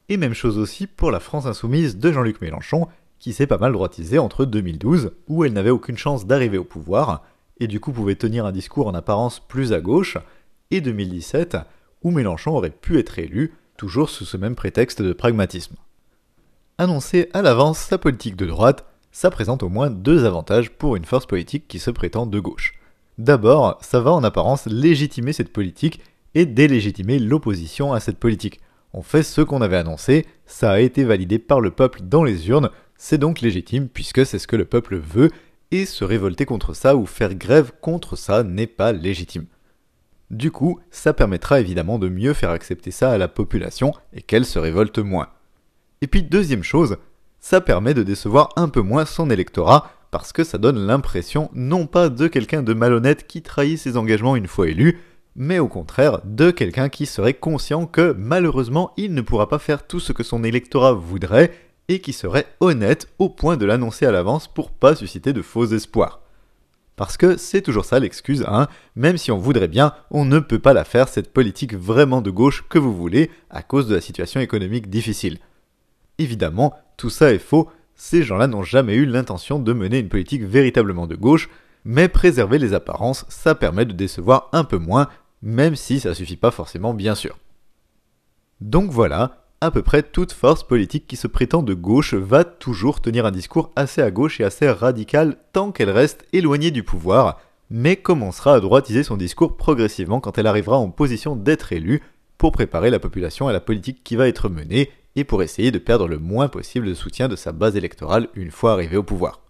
Et 0.10 0.18
même 0.18 0.34
chose 0.34 0.58
aussi 0.58 0.88
pour 0.88 1.12
la 1.12 1.20
France 1.20 1.46
insoumise 1.46 1.98
de 1.98 2.12
Jean-Luc 2.12 2.42
Mélenchon, 2.42 2.88
qui 3.20 3.34
s'est 3.34 3.48
pas 3.48 3.58
mal 3.58 3.74
droitisée 3.74 4.18
entre 4.18 4.46
2012, 4.46 5.12
où 5.28 5.44
elle 5.44 5.54
n'avait 5.54 5.70
aucune 5.70 5.98
chance 5.98 6.26
d'arriver 6.26 6.58
au 6.58 6.64
pouvoir, 6.64 7.24
et 7.60 7.68
du 7.68 7.80
coup 7.80 7.92
pouvait 7.92 8.16
tenir 8.16 8.46
un 8.46 8.52
discours 8.52 8.88
en 8.88 8.94
apparence 8.94 9.40
plus 9.40 9.74
à 9.74 9.80
gauche, 9.80 10.18
et 10.72 10.82
2017, 10.82 11.58
où 12.04 12.12
Mélenchon 12.12 12.52
aurait 12.52 12.70
pu 12.70 13.00
être 13.00 13.20
élu, 13.20 13.54
toujours 13.78 14.10
sous 14.10 14.26
ce 14.26 14.38
même 14.38 14.56
prétexte 14.56 15.02
de 15.02 15.14
pragmatisme 15.14 15.76
annoncer 16.78 17.30
à 17.34 17.42
l'avance 17.42 17.80
sa 17.80 17.98
politique 17.98 18.36
de 18.36 18.46
droite, 18.46 18.86
ça 19.12 19.32
présente 19.32 19.64
au 19.64 19.70
moins 19.70 19.90
deux 19.90 20.26
avantages 20.26 20.70
pour 20.70 20.96
une 20.96 21.06
force 21.06 21.26
politique 21.26 21.68
qui 21.68 21.80
se 21.80 21.90
prétend 21.90 22.28
de 22.28 22.40
gauche. 22.40 22.74
D'abord, 23.18 23.80
ça 23.82 24.00
va 24.00 24.12
en 24.12 24.24
apparence 24.24 24.68
légitimer 24.68 25.34
cette 25.34 25.52
politique 25.52 26.02
et 26.36 26.46
délégitimer 26.46 27.18
l'opposition 27.18 27.94
à 27.94 28.00
cette 28.00 28.20
politique. 28.20 28.60
On 28.94 29.02
fait 29.02 29.24
ce 29.24 29.42
qu'on 29.42 29.62
avait 29.62 29.78
annoncé, 29.78 30.26
ça 30.46 30.72
a 30.72 30.80
été 30.80 31.04
validé 31.04 31.40
par 31.40 31.62
le 31.62 31.72
peuple 31.72 32.02
dans 32.04 32.24
les 32.24 32.48
urnes, 32.48 32.70
c'est 32.96 33.18
donc 33.18 33.42
légitime 33.42 33.88
puisque 33.88 34.26
c'est 34.26 34.40
ce 34.40 34.48
que 34.48 34.56
le 34.56 34.66
peuple 34.66 34.98
veut, 34.98 35.32
et 35.72 35.86
se 35.86 36.04
révolter 36.04 36.46
contre 36.46 36.74
ça 36.74 36.96
ou 36.96 37.06
faire 37.06 37.36
grève 37.36 37.72
contre 37.82 38.16
ça 38.16 38.44
n'est 38.44 38.68
pas 38.68 38.92
légitime. 38.92 39.46
Du 40.30 40.52
coup, 40.52 40.80
ça 40.92 41.14
permettra 41.14 41.60
évidemment 41.60 42.00
de 42.00 42.10
mieux 42.10 42.34
faire 42.34 42.50
accepter 42.50 42.92
ça 42.92 43.12
à 43.12 43.18
la 43.18 43.28
population 43.28 43.94
et 44.14 44.22
qu'elle 44.22 44.46
se 44.46 44.60
révolte 44.60 45.00
moins. 45.00 45.30
Et 46.02 46.08
puis 46.08 46.24
deuxième 46.24 46.64
chose, 46.64 46.98
ça 47.40 47.62
permet 47.62 47.94
de 47.94 48.04
décevoir 48.04 48.50
un 48.56 48.68
peu 48.68 48.82
moins 48.82 49.06
son 49.06 49.30
électorat 49.30 49.92
parce 50.12 50.34
que 50.34 50.44
ça 50.44 50.58
donne 50.58 50.86
l'impression 50.86 51.50
non 51.54 51.88
pas 51.88 52.10
de 52.10 52.28
quelqu'un 52.28 52.64
de 52.64 52.74
malhonnête 52.74 53.28
qui 53.28 53.42
trahit 53.42 53.78
ses 53.78 53.98
engagements 53.98 54.36
une 54.36 54.48
fois 54.48 54.68
élu, 54.68 55.00
mais 55.36 55.60
au 55.60 55.68
contraire 55.68 56.20
de 56.26 56.52
quelqu'un 56.52 56.90
qui 56.90 57.06
serait 57.06 57.34
conscient 57.34 57.86
que 57.86 58.14
malheureusement 58.18 58.92
il 58.98 59.14
ne 59.14 59.22
pourra 59.22 59.48
pas 59.48 59.60
faire 59.60 59.86
tout 59.86 60.00
ce 60.00 60.12
que 60.12 60.24
son 60.24 60.44
électorat 60.44 60.94
voudrait 60.94 61.52
et 61.90 62.00
qui 62.00 62.14
serait 62.14 62.48
honnête 62.60 63.08
au 63.20 63.30
point 63.30 63.58
de 63.58 63.66
l'annoncer 63.66 64.06
à 64.06 64.12
l'avance 64.12 64.48
pour 64.48 64.72
pas 64.72 64.96
susciter 64.96 65.34
de 65.34 65.42
faux 65.42 65.66
espoirs. 65.66 66.22
Parce 66.96 67.16
que 67.16 67.38
c'est 67.38 67.62
toujours 67.62 67.86
ça 67.86 68.00
l'excuse, 68.00 68.44
hein, 68.48 68.68
même 68.96 69.18
si 69.18 69.32
on 69.32 69.38
voudrait 69.38 69.68
bien, 69.68 69.94
on 70.10 70.26
ne 70.26 70.40
peut 70.40 70.60
pas 70.60 70.74
la 70.74 70.84
faire 70.84 71.08
cette 71.08 71.32
politique 71.32 71.76
vraiment 71.76 72.22
de 72.22 72.32
gauche 72.32 72.66
que 72.68 72.80
vous 72.80 72.96
voulez 72.96 73.30
à 73.52 73.62
cause 73.62 73.88
de 73.88 73.96
la 73.96 74.02
situation 74.02 74.40
économique 74.40 74.90
difficile. 74.90 75.38
Évidemment, 76.18 76.74
tout 76.98 77.12
ça 77.12 77.32
est 77.32 77.40
faux, 77.40 77.70
ces 77.96 78.24
gens-là 78.24 78.48
n'ont 78.48 78.64
jamais 78.64 78.96
eu 78.96 79.06
l'intention 79.06 79.60
de 79.60 79.74
mener 79.74 80.00
une 80.00 80.10
politique 80.10 80.44
véritablement 80.44 81.06
de 81.06 81.16
gauche, 81.16 81.50
mais 81.86 82.10
préserver 82.10 82.58
les 82.58 82.74
apparences, 82.74 83.26
ça 83.30 83.54
permet 83.54 83.86
de 83.86 83.94
décevoir 83.94 84.50
un 84.52 84.64
peu 84.64 84.78
moins, 84.78 85.08
même 85.44 85.76
si 85.76 86.00
ça 86.00 86.16
suffit 86.16 86.36
pas 86.36 86.52
forcément 86.52 86.96
bien 86.96 87.14
sûr. 87.14 87.38
Donc 88.60 88.90
voilà, 88.90 89.47
à 89.60 89.72
peu 89.72 89.82
près 89.82 90.04
toute 90.04 90.34
force 90.34 90.64
politique 90.64 91.08
qui 91.08 91.16
se 91.16 91.28
prétend 91.28 91.64
de 91.64 91.74
gauche 91.74 92.14
va 92.14 92.44
toujours 92.44 93.02
tenir 93.02 93.26
un 93.26 93.32
discours 93.32 93.72
assez 93.76 94.02
à 94.02 94.12
gauche 94.12 94.40
et 94.40 94.44
assez 94.44 94.70
radical 94.70 95.38
tant 95.52 95.72
qu'elle 95.72 95.90
reste 95.90 96.26
éloignée 96.32 96.70
du 96.70 96.84
pouvoir, 96.84 97.42
mais 97.72 97.96
commencera 97.96 98.54
à 98.54 98.60
droitiser 98.60 99.04
son 99.04 99.18
discours 99.18 99.58
progressivement 99.58 100.20
quand 100.20 100.38
elle 100.38 100.48
arrivera 100.48 100.78
en 100.78 100.90
position 100.90 101.36
d'être 101.36 101.74
élue 101.74 102.04
pour 102.38 102.52
préparer 102.52 102.92
la 102.92 103.00
population 103.00 103.48
à 103.48 103.54
la 103.54 103.60
politique 103.60 104.04
qui 104.04 104.16
va 104.16 104.28
être 104.28 104.48
menée 104.48 104.92
et 105.16 105.24
pour 105.24 105.42
essayer 105.42 105.72
de 105.72 105.80
perdre 105.80 106.08
le 106.08 106.20
moins 106.20 106.50
possible 106.50 106.86
de 106.86 106.94
soutien 106.94 107.28
de 107.28 107.36
sa 107.36 107.52
base 107.52 107.76
électorale 107.76 108.30
une 108.36 108.52
fois 108.52 108.74
arrivé 108.74 108.96
au 108.96 109.04
pouvoir. 109.04 109.42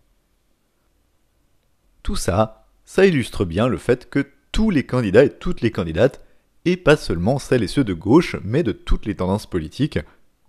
Tout 2.02 2.16
ça, 2.16 2.66
ça 2.86 3.06
illustre 3.06 3.44
bien 3.44 3.68
le 3.68 3.78
fait 3.78 4.10
que 4.10 4.26
tous 4.54 4.70
les 4.70 4.86
candidats 4.86 5.26
et 5.26 5.30
toutes 5.30 5.60
les 5.60 5.72
candidates, 5.72 6.24
et 6.68 6.76
pas 6.76 6.98
seulement 6.98 7.40
celles 7.40 7.64
et 7.64 7.68
ceux 7.68 7.86
de 7.86 7.94
gauche, 7.94 8.36
mais 8.44 8.62
de 8.62 8.74
toutes 8.74 9.06
les 9.06 9.16
tendances 9.16 9.46
politiques, 9.46 10.00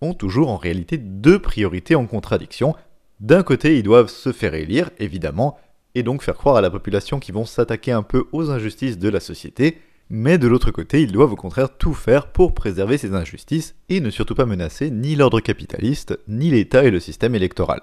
ont 0.01 0.15
toujours 0.15 0.51
en 0.51 0.57
réalité 0.57 0.99
deux 0.99 1.39
priorités 1.39 1.95
en 1.95 2.07
contradiction. 2.07 2.75
D'un 3.21 3.45
côté, 3.45 3.79
ils 3.79 3.85
doivent 3.85 4.11
se 4.11 4.33
faire 4.33 4.55
élire, 4.55 4.91
évidemment, 4.99 5.57
et 5.95 6.03
donc 6.03 6.25
faire 6.25 6.35
croire 6.35 6.57
à 6.57 6.61
la 6.61 6.71
population 6.71 7.21
qu'ils 7.21 7.35
vont 7.35 7.45
s'attaquer 7.45 7.93
un 7.93 8.03
peu 8.03 8.25
aux 8.33 8.51
injustices 8.51 8.99
de 8.99 9.09
la 9.09 9.21
société, 9.21 9.79
mais 10.11 10.39
de 10.39 10.49
l'autre 10.49 10.73
côté, 10.73 11.03
ils 11.03 11.13
doivent 11.13 11.33
au 11.33 11.37
contraire 11.37 11.77
tout 11.79 11.95
faire 11.95 12.33
pour 12.33 12.53
préserver 12.53 12.99
ces 12.99 13.15
injustices 13.15 13.77
et 13.89 14.01
ne 14.01 14.11
surtout 14.11 14.35
pas 14.35 14.45
menacer 14.45 14.91
ni 14.91 15.15
l'ordre 15.15 15.39
capitaliste, 15.39 16.19
ni 16.27 16.51
l'État 16.51 16.83
et 16.83 16.91
le 16.91 16.99
système 16.99 17.37
électoral. 17.37 17.83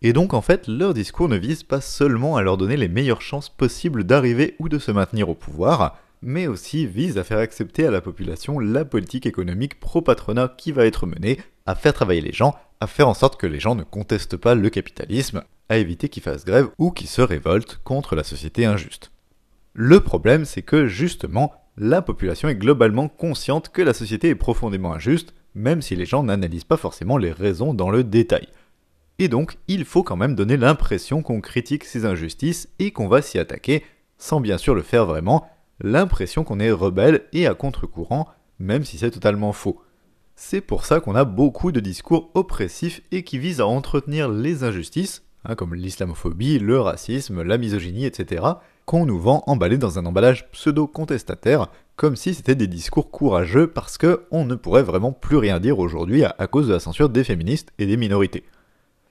Et 0.00 0.14
donc 0.14 0.32
en 0.32 0.40
fait, 0.40 0.66
leur 0.66 0.94
discours 0.94 1.28
ne 1.28 1.36
vise 1.36 1.62
pas 1.62 1.82
seulement 1.82 2.36
à 2.38 2.42
leur 2.42 2.56
donner 2.56 2.78
les 2.78 2.88
meilleures 2.88 3.20
chances 3.20 3.50
possibles 3.50 4.04
d'arriver 4.04 4.56
ou 4.58 4.70
de 4.70 4.78
se 4.78 4.92
maintenir 4.92 5.28
au 5.28 5.34
pouvoir, 5.34 5.98
mais 6.22 6.46
aussi 6.46 6.86
vise 6.86 7.18
à 7.18 7.24
faire 7.24 7.38
accepter 7.38 7.86
à 7.86 7.90
la 7.90 8.00
population 8.00 8.58
la 8.58 8.84
politique 8.84 9.26
économique 9.26 9.80
pro-patronat 9.80 10.54
qui 10.56 10.72
va 10.72 10.86
être 10.86 11.06
menée, 11.06 11.38
à 11.66 11.74
faire 11.74 11.94
travailler 11.94 12.20
les 12.20 12.32
gens, 12.32 12.54
à 12.80 12.86
faire 12.86 13.08
en 13.08 13.14
sorte 13.14 13.40
que 13.40 13.46
les 13.46 13.60
gens 13.60 13.74
ne 13.74 13.84
contestent 13.84 14.36
pas 14.36 14.54
le 14.54 14.70
capitalisme, 14.70 15.42
à 15.68 15.78
éviter 15.78 16.08
qu'ils 16.08 16.22
fassent 16.22 16.44
grève 16.44 16.68
ou 16.78 16.90
qu'ils 16.90 17.08
se 17.08 17.22
révoltent 17.22 17.80
contre 17.84 18.16
la 18.16 18.24
société 18.24 18.64
injuste. 18.64 19.12
Le 19.72 20.00
problème, 20.00 20.44
c'est 20.44 20.62
que 20.62 20.86
justement, 20.86 21.52
la 21.76 22.02
population 22.02 22.48
est 22.48 22.56
globalement 22.56 23.08
consciente 23.08 23.70
que 23.70 23.82
la 23.82 23.94
société 23.94 24.28
est 24.28 24.34
profondément 24.34 24.92
injuste, 24.92 25.32
même 25.54 25.80
si 25.80 25.96
les 25.96 26.06
gens 26.06 26.22
n'analysent 26.22 26.64
pas 26.64 26.76
forcément 26.76 27.16
les 27.16 27.32
raisons 27.32 27.72
dans 27.72 27.90
le 27.90 28.04
détail. 28.04 28.48
Et 29.18 29.28
donc, 29.28 29.58
il 29.68 29.84
faut 29.84 30.02
quand 30.02 30.16
même 30.16 30.34
donner 30.34 30.56
l'impression 30.56 31.22
qu'on 31.22 31.40
critique 31.40 31.84
ces 31.84 32.04
injustices 32.04 32.68
et 32.78 32.90
qu'on 32.90 33.08
va 33.08 33.22
s'y 33.22 33.38
attaquer, 33.38 33.84
sans 34.18 34.40
bien 34.40 34.58
sûr 34.58 34.74
le 34.74 34.82
faire 34.82 35.06
vraiment, 35.06 35.48
l'impression 35.80 36.44
qu'on 36.44 36.60
est 36.60 36.70
rebelle 36.70 37.22
et 37.32 37.46
à 37.46 37.54
contre-courant, 37.54 38.28
même 38.58 38.84
si 38.84 38.98
c'est 38.98 39.10
totalement 39.10 39.52
faux. 39.52 39.80
C'est 40.36 40.60
pour 40.60 40.86
ça 40.86 41.00
qu'on 41.00 41.14
a 41.14 41.24
beaucoup 41.24 41.72
de 41.72 41.80
discours 41.80 42.30
oppressifs 42.34 43.02
et 43.12 43.24
qui 43.24 43.38
visent 43.38 43.60
à 43.60 43.66
entretenir 43.66 44.28
les 44.28 44.64
injustices, 44.64 45.22
hein, 45.44 45.54
comme 45.54 45.74
l'islamophobie, 45.74 46.58
le 46.58 46.80
racisme, 46.80 47.42
la 47.42 47.58
misogynie, 47.58 48.06
etc., 48.06 48.44
qu'on 48.86 49.06
nous 49.06 49.18
vend 49.18 49.44
emballés 49.46 49.78
dans 49.78 49.98
un 49.98 50.06
emballage 50.06 50.50
pseudo-contestataire, 50.50 51.68
comme 51.96 52.16
si 52.16 52.34
c'était 52.34 52.54
des 52.54 52.66
discours 52.66 53.10
courageux 53.10 53.66
parce 53.66 53.98
que 53.98 54.24
on 54.30 54.44
ne 54.44 54.54
pourrait 54.54 54.82
vraiment 54.82 55.12
plus 55.12 55.36
rien 55.36 55.60
dire 55.60 55.78
aujourd'hui 55.78 56.24
à, 56.24 56.46
cause 56.46 56.66
de 56.66 56.72
la 56.72 56.80
censure 56.80 57.10
des 57.10 57.22
féministes 57.22 57.68
et 57.78 57.86
des 57.86 57.96
minorités. 57.96 58.44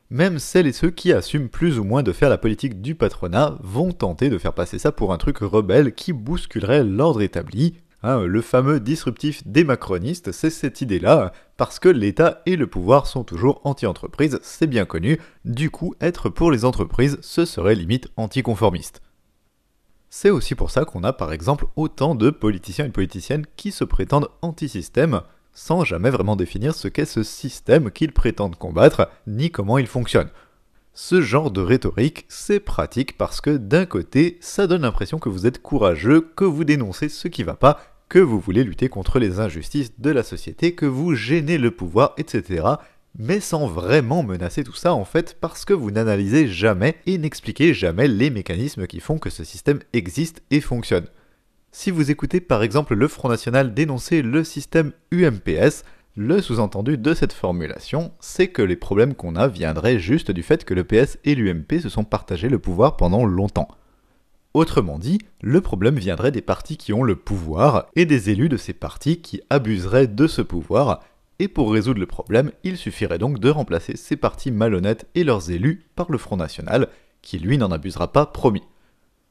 Même 0.10 0.40
celles 0.40 0.68
et 0.68 0.74
ceux 0.74 0.90
qui 0.90 1.14
assument 1.14 1.50
plus 1.50 1.78
ou 1.78 1.84
moins 1.84 2.04
de 2.04 2.12
faire 2.12 2.30
la 2.30 2.38
politique 2.38 2.82
du 2.82 2.96
patronat 2.96 3.58
vont 3.62 3.92
tenter 3.92 4.30
de 4.30 4.38
faire 4.38 4.54
passer 4.54 4.80
ça 4.80 4.92
pour 4.92 5.14
un 5.14 5.18
truc 5.18 5.38
rebelle 5.38 5.94
qui 5.94 6.14
bousculerait 6.14 6.84
l'ordre 6.84 7.22
établi, 7.22 7.76
Hein, 8.02 8.26
le 8.26 8.42
fameux 8.42 8.80
disruptif 8.80 9.46
des 9.46 9.66
macronistes, 9.66 10.32
c'est 10.32 10.50
cette 10.50 10.80
idée-là, 10.80 11.34
parce 11.58 11.80
que 11.80 11.90
l'État 11.90 12.42
et 12.46 12.56
le 12.56 12.66
pouvoir 12.66 13.08
sont 13.08 13.26
toujours 13.26 13.60
anti-entreprise, 13.66 14.40
c'est 14.42 14.68
bien 14.68 14.86
connu, 14.86 15.20
du 15.44 15.70
coup 15.70 15.94
être 16.00 16.30
pour 16.30 16.50
les 16.50 16.64
entreprises, 16.64 17.18
ce 17.22 17.44
serait 17.44 17.76
limite 17.76 18.08
anticonformiste. 18.16 19.02
C'est 20.10 20.30
aussi 20.30 20.56
pour 20.56 20.72
ça 20.72 20.86
qu'on 20.86 21.04
a 21.04 21.12
par 21.12 21.34
exemple 21.34 21.66
autant 21.76 22.16
de 22.16 22.30
politiciens 22.30 22.86
et 22.86 22.90
politiciennes 22.90 23.46
qui 23.58 23.74
se 23.74 23.84
prétendent 23.84 24.30
anti-système, 24.42 25.22
sans 25.60 25.84
jamais 25.84 26.10
vraiment 26.10 26.38
définir 26.38 26.74
ce 26.74 26.88
qu'est 26.88 27.04
ce 27.04 27.22
système 27.22 27.92
qu'ils 27.92 28.14
prétendent 28.14 28.56
combattre, 28.56 29.10
ni 29.28 29.52
comment 29.52 29.78
il 29.78 29.88
fonctionne. 29.88 30.30
Ce 30.94 31.22
genre 31.22 31.52
de 31.52 31.60
rhétorique, 31.60 32.26
c'est 32.30 32.62
pratique 32.62 33.18
parce 33.18 33.42
que 33.42 33.58
d'un 33.58 33.86
côté, 33.86 34.38
ça 34.40 34.68
donne 34.68 34.84
l'impression 34.84 35.20
que 35.20 35.28
vous 35.28 35.46
êtes 35.46 35.62
courageux, 35.62 36.22
que 36.22 36.46
vous 36.46 36.64
dénoncez 36.64 37.10
ce 37.10 37.28
qui 37.28 37.44
va 37.44 37.56
pas, 37.56 37.82
que 38.08 38.20
vous 38.20 38.40
voulez 38.40 38.64
lutter 38.64 38.88
contre 38.88 39.20
les 39.20 39.42
injustices 39.42 39.92
de 40.00 40.12
la 40.12 40.24
société, 40.24 40.76
que 40.76 40.86
vous 40.86 41.14
gênez 41.14 41.58
le 41.58 41.72
pouvoir, 41.72 42.14
etc. 42.18 42.66
Mais 43.18 43.42
sans 43.42 43.68
vraiment 43.68 44.24
menacer 44.24 44.64
tout 44.64 44.76
ça 44.76 44.94
en 44.94 45.04
fait 45.04 45.36
parce 45.42 45.66
que 45.66 45.74
vous 45.74 45.92
n'analysez 45.92 46.48
jamais 46.48 46.96
et 47.06 47.18
n'expliquez 47.18 47.74
jamais 47.74 48.08
les 48.08 48.30
mécanismes 48.30 48.88
qui 48.88 49.02
font 49.02 49.18
que 49.18 49.30
ce 49.30 49.44
système 49.44 49.80
existe 49.92 50.42
et 50.52 50.62
fonctionne. 50.62 51.08
Si 51.72 51.92
vous 51.92 52.10
écoutez 52.10 52.42
par 52.42 52.64
exemple 52.64 52.96
le 52.96 53.08
Front 53.08 53.30
National 53.30 53.76
dénoncer 53.76 54.24
le 54.24 54.44
système 54.44 54.92
UMPS, 55.12 55.84
le 56.16 56.42
sous-entendu 56.42 56.98
de 56.98 57.14
cette 57.14 57.32
formulation, 57.32 58.12
c'est 58.20 58.48
que 58.48 58.64
les 58.64 58.76
problèmes 58.76 59.14
qu'on 59.14 59.36
a 59.36 59.48
viendraient 59.48 60.00
juste 60.00 60.32
du 60.32 60.42
fait 60.42 60.66
que 60.66 60.74
le 60.74 60.84
PS 60.84 61.20
et 61.26 61.36
l'UMP 61.36 61.80
se 61.80 61.90
sont 61.90 62.04
partagés 62.04 62.50
le 62.50 62.58
pouvoir 62.58 62.98
pendant 62.98 63.24
longtemps. 63.24 63.68
Autrement 64.56 64.98
dit, 64.98 65.20
le 65.42 65.62
problème 65.62 66.00
viendrait 66.00 66.32
des 66.32 66.42
partis 66.42 66.76
qui 66.76 66.92
ont 66.92 67.04
le 67.04 67.16
pouvoir 67.16 67.86
et 67.96 68.08
des 68.08 68.32
élus 68.32 68.50
de 68.50 68.58
ces 68.58 68.74
partis 68.74 69.22
qui 69.22 69.42
abuseraient 69.52 70.08
de 70.08 70.26
ce 70.26 70.42
pouvoir, 70.42 71.04
et 71.38 71.48
pour 71.48 71.72
résoudre 71.72 72.00
le 72.00 72.08
problème, 72.08 72.52
il 72.64 72.78
suffirait 72.78 73.20
donc 73.20 73.40
de 73.40 73.50
remplacer 73.50 73.96
ces 73.96 74.18
partis 74.18 74.52
malhonnêtes 74.52 75.08
et 75.14 75.24
leurs 75.24 75.52
élus 75.52 75.86
par 75.96 76.12
le 76.12 76.18
Front 76.18 76.36
National, 76.36 76.88
qui 77.22 77.38
lui 77.38 77.60
n'en 77.60 77.72
abusera 77.72 78.12
pas 78.12 78.26
promis. 78.26 78.64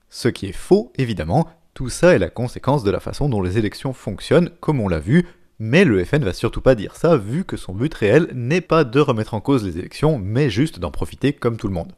Ce 0.09 0.28
qui 0.28 0.47
est 0.47 0.52
faux, 0.52 0.92
évidemment, 0.97 1.49
tout 1.79 1.91
ça 1.91 2.13
est 2.13 2.19
la 2.19 2.29
conséquence 2.29 2.83
de 2.83 2.91
la 2.91 2.99
façon 2.99 3.29
dont 3.29 3.41
les 3.41 3.57
élections 3.57 3.93
fonctionnent, 3.93 4.51
comme 4.59 4.81
on 4.81 4.89
l'a 4.89 4.99
vu, 4.99 5.29
mais 5.61 5.85
le 5.85 6.05
FN 6.05 6.25
va 6.25 6.33
surtout 6.33 6.61
pas 6.61 6.75
dire 6.75 6.97
ça, 6.97 7.17
vu 7.17 7.45
que 7.45 7.57
son 7.57 7.73
but 7.73 7.95
réel 7.95 8.33
n'est 8.35 8.61
pas 8.61 8.83
de 8.83 8.99
remettre 8.99 9.35
en 9.35 9.41
cause 9.41 9.65
les 9.65 9.79
élections, 9.79 10.19
mais 10.19 10.51
juste 10.51 10.81
d'en 10.81 10.91
profiter 10.91 11.33
comme 11.33 11.57
tout 11.57 11.69
le 11.69 11.75
monde. 11.75 11.93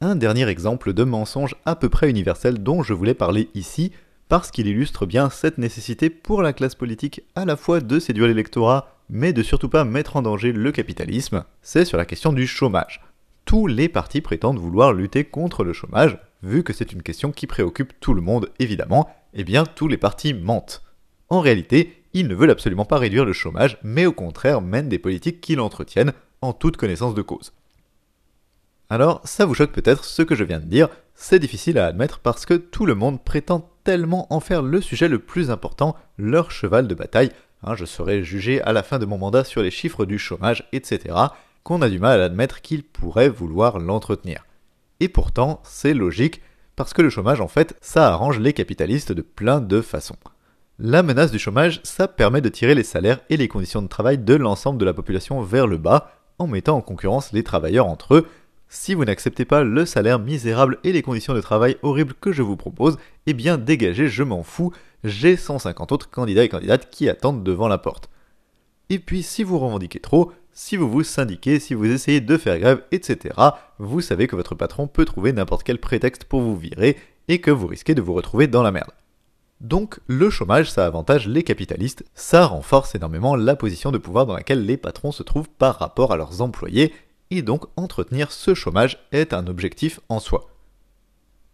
Un 0.00 0.14
dernier 0.14 0.46
exemple 0.46 0.92
de 0.92 1.02
mensonge 1.02 1.56
à 1.64 1.74
peu 1.74 1.88
près 1.88 2.08
universel 2.08 2.62
dont 2.62 2.84
je 2.84 2.94
voulais 2.94 3.14
parler 3.14 3.50
ici, 3.54 3.90
parce 4.28 4.52
qu'il 4.52 4.68
illustre 4.68 5.06
bien 5.06 5.28
cette 5.28 5.58
nécessité 5.58 6.08
pour 6.08 6.40
la 6.40 6.52
classe 6.52 6.76
politique 6.76 7.22
à 7.34 7.44
la 7.44 7.56
fois 7.56 7.80
de 7.80 7.98
séduire 7.98 8.28
l'électorat, 8.28 8.94
mais 9.10 9.32
de 9.32 9.42
surtout 9.42 9.70
pas 9.70 9.82
mettre 9.82 10.14
en 10.14 10.22
danger 10.22 10.52
le 10.52 10.70
capitalisme, 10.70 11.42
c'est 11.62 11.84
sur 11.84 11.98
la 11.98 12.04
question 12.04 12.32
du 12.32 12.46
chômage. 12.46 13.02
Tous 13.44 13.66
les 13.66 13.88
partis 13.88 14.20
prétendent 14.20 14.60
vouloir 14.60 14.92
lutter 14.92 15.24
contre 15.24 15.64
le 15.64 15.72
chômage, 15.72 16.16
vu 16.42 16.62
que 16.62 16.72
c'est 16.72 16.92
une 16.92 17.02
question 17.02 17.32
qui 17.32 17.46
préoccupe 17.46 17.98
tout 18.00 18.14
le 18.14 18.22
monde 18.22 18.50
évidemment, 18.58 19.08
eh 19.34 19.44
bien 19.44 19.64
tous 19.64 19.88
les 19.88 19.96
partis 19.96 20.34
mentent. 20.34 20.82
En 21.28 21.40
réalité, 21.40 22.04
ils 22.12 22.28
ne 22.28 22.34
veulent 22.34 22.50
absolument 22.50 22.84
pas 22.84 22.98
réduire 22.98 23.24
le 23.24 23.32
chômage, 23.32 23.78
mais 23.82 24.06
au 24.06 24.12
contraire 24.12 24.60
mènent 24.60 24.88
des 24.88 24.98
politiques 24.98 25.40
qui 25.40 25.54
l'entretiennent, 25.54 26.12
en 26.42 26.52
toute 26.52 26.76
connaissance 26.76 27.14
de 27.14 27.22
cause. 27.22 27.52
Alors, 28.90 29.22
ça 29.24 29.46
vous 29.46 29.54
choque 29.54 29.72
peut-être 29.72 30.04
ce 30.04 30.22
que 30.22 30.34
je 30.34 30.44
viens 30.44 30.60
de 30.60 30.66
dire, 30.66 30.88
c'est 31.14 31.38
difficile 31.38 31.78
à 31.78 31.86
admettre 31.86 32.18
parce 32.18 32.44
que 32.44 32.54
tout 32.54 32.84
le 32.84 32.94
monde 32.94 33.22
prétend 33.22 33.70
tellement 33.84 34.26
en 34.32 34.40
faire 34.40 34.60
le 34.60 34.80
sujet 34.80 35.08
le 35.08 35.18
plus 35.18 35.50
important, 35.50 35.96
leur 36.18 36.50
cheval 36.50 36.88
de 36.88 36.94
bataille, 36.94 37.30
hein, 37.62 37.74
je 37.74 37.84
serai 37.84 38.22
jugé 38.22 38.60
à 38.60 38.72
la 38.72 38.82
fin 38.82 38.98
de 38.98 39.06
mon 39.06 39.18
mandat 39.18 39.44
sur 39.44 39.62
les 39.62 39.70
chiffres 39.70 40.04
du 40.04 40.18
chômage, 40.18 40.68
etc., 40.72 41.14
qu'on 41.62 41.80
a 41.80 41.88
du 41.88 42.00
mal 42.00 42.20
à 42.20 42.24
admettre 42.24 42.60
qu'ils 42.60 42.82
pourraient 42.82 43.28
vouloir 43.28 43.78
l'entretenir. 43.78 44.44
Et 45.02 45.08
pourtant, 45.08 45.60
c'est 45.64 45.94
logique, 45.94 46.42
parce 46.76 46.94
que 46.94 47.02
le 47.02 47.10
chômage, 47.10 47.40
en 47.40 47.48
fait, 47.48 47.76
ça 47.80 48.12
arrange 48.12 48.38
les 48.38 48.52
capitalistes 48.52 49.10
de 49.10 49.20
plein 49.20 49.60
de 49.60 49.80
façons. 49.80 50.14
La 50.78 51.02
menace 51.02 51.32
du 51.32 51.40
chômage, 51.40 51.80
ça 51.82 52.06
permet 52.06 52.40
de 52.40 52.48
tirer 52.48 52.76
les 52.76 52.84
salaires 52.84 53.18
et 53.28 53.36
les 53.36 53.48
conditions 53.48 53.82
de 53.82 53.88
travail 53.88 54.18
de 54.18 54.34
l'ensemble 54.36 54.78
de 54.78 54.84
la 54.84 54.94
population 54.94 55.42
vers 55.42 55.66
le 55.66 55.76
bas, 55.76 56.12
en 56.38 56.46
mettant 56.46 56.76
en 56.76 56.82
concurrence 56.82 57.32
les 57.32 57.42
travailleurs 57.42 57.88
entre 57.88 58.14
eux. 58.14 58.28
Si 58.68 58.94
vous 58.94 59.04
n'acceptez 59.04 59.44
pas 59.44 59.64
le 59.64 59.86
salaire 59.86 60.20
misérable 60.20 60.78
et 60.84 60.92
les 60.92 61.02
conditions 61.02 61.34
de 61.34 61.40
travail 61.40 61.78
horribles 61.82 62.14
que 62.14 62.30
je 62.30 62.42
vous 62.42 62.56
propose, 62.56 62.96
eh 63.26 63.34
bien 63.34 63.58
dégagez, 63.58 64.06
je 64.06 64.22
m'en 64.22 64.44
fous, 64.44 64.70
j'ai 65.02 65.34
150 65.34 65.90
autres 65.90 66.10
candidats 66.10 66.44
et 66.44 66.48
candidates 66.48 66.90
qui 66.90 67.08
attendent 67.08 67.42
devant 67.42 67.66
la 67.66 67.78
porte. 67.78 68.08
Et 68.88 69.00
puis 69.00 69.24
si 69.24 69.42
vous 69.42 69.58
revendiquez 69.58 69.98
trop, 69.98 70.30
si 70.52 70.76
vous 70.76 70.90
vous 70.90 71.02
syndiquez, 71.02 71.58
si 71.58 71.74
vous 71.74 71.90
essayez 71.90 72.20
de 72.20 72.36
faire 72.36 72.58
grève, 72.58 72.82
etc., 72.92 73.34
vous 73.78 74.00
savez 74.00 74.26
que 74.26 74.36
votre 74.36 74.54
patron 74.54 74.86
peut 74.86 75.04
trouver 75.04 75.32
n'importe 75.32 75.64
quel 75.64 75.78
prétexte 75.78 76.24
pour 76.24 76.40
vous 76.40 76.56
virer 76.56 76.96
et 77.28 77.40
que 77.40 77.50
vous 77.50 77.66
risquez 77.66 77.94
de 77.94 78.02
vous 78.02 78.14
retrouver 78.14 78.46
dans 78.46 78.62
la 78.62 78.72
merde. 78.72 78.90
Donc 79.60 80.00
le 80.08 80.28
chômage, 80.28 80.70
ça 80.70 80.86
avantage 80.86 81.28
les 81.28 81.44
capitalistes, 81.44 82.04
ça 82.14 82.46
renforce 82.46 82.94
énormément 82.94 83.36
la 83.36 83.54
position 83.54 83.92
de 83.92 83.98
pouvoir 83.98 84.26
dans 84.26 84.34
laquelle 84.34 84.66
les 84.66 84.76
patrons 84.76 85.12
se 85.12 85.22
trouvent 85.22 85.48
par 85.48 85.78
rapport 85.78 86.12
à 86.12 86.16
leurs 86.16 86.42
employés, 86.42 86.92
et 87.30 87.42
donc 87.42 87.64
entretenir 87.76 88.32
ce 88.32 88.54
chômage 88.54 88.98
est 89.12 89.32
un 89.32 89.46
objectif 89.46 90.00
en 90.08 90.20
soi. 90.20 90.50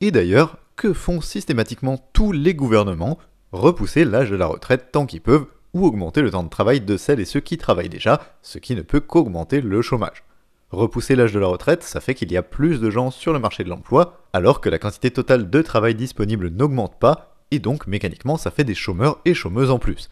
Et 0.01 0.11
d'ailleurs, 0.11 0.57
que 0.75 0.93
font 0.93 1.21
systématiquement 1.21 1.99
tous 2.13 2.33
les 2.33 2.55
gouvernements? 2.55 3.19
Repousser 3.53 4.05
l'âge 4.05 4.31
de 4.31 4.37
la 4.37 4.47
retraite 4.47 4.93
tant 4.93 5.07
qu'ils 5.07 5.21
peuvent, 5.21 5.47
ou 5.79 5.87
augmenter 5.87 6.23
le 6.23 6.31
temps 6.31 6.43
de 6.43 6.49
travail 6.49 6.81
de 6.81 6.97
celles 6.97 7.21
et 7.21 7.25
ceux 7.25 7.41
qui 7.41 7.57
travaillent 7.57 7.89
déjà, 7.89 8.21
ce 8.43 8.59
qui 8.59 8.75
ne 8.75 8.83
peut 8.83 9.01
qu'augmenter 9.01 9.61
le 9.61 9.81
chômage. 9.83 10.25
Repousser 10.71 11.17
l'âge 11.17 11.33
de 11.33 11.39
la 11.39 11.47
retraite, 11.47 11.83
ça 11.83 12.01
fait 12.01 12.15
qu'il 12.15 12.31
y 12.31 12.37
a 12.37 12.43
plus 12.43 12.81
de 12.81 12.91
gens 12.91 13.11
sur 13.11 13.33
le 13.33 13.39
marché 13.39 13.65
de 13.65 13.71
l'emploi, 13.71 14.21
alors 14.33 14.61
que 14.61 14.69
la 14.69 14.79
quantité 14.79 15.11
totale 15.11 15.49
de 15.49 15.63
travail 15.63 15.95
disponible 15.95 16.49
n'augmente 16.51 16.99
pas, 16.99 17.37
et 17.51 17.59
donc 17.59 17.87
mécaniquement 17.87 18.37
ça 18.37 18.51
fait 18.51 18.65
des 18.65 18.75
chômeurs 18.75 19.21
et 19.25 19.33
chômeuses 19.33 19.71
en 19.71 19.79
plus. 19.79 20.11